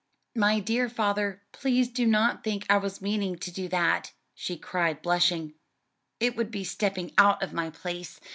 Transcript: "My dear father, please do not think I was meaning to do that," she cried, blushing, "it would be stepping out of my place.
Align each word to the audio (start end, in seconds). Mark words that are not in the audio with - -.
"My 0.35 0.59
dear 0.59 0.89
father, 0.89 1.43
please 1.51 1.87
do 1.87 2.07
not 2.07 2.43
think 2.43 2.65
I 2.71 2.77
was 2.77 3.03
meaning 3.03 3.35
to 3.35 3.51
do 3.51 3.67
that," 3.67 4.13
she 4.33 4.57
cried, 4.57 5.03
blushing, 5.03 5.53
"it 6.19 6.35
would 6.35 6.49
be 6.49 6.63
stepping 6.63 7.11
out 7.19 7.43
of 7.43 7.53
my 7.53 7.69
place. 7.69 8.19